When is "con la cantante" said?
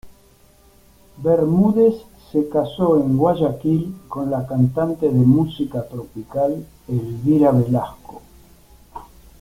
4.09-5.05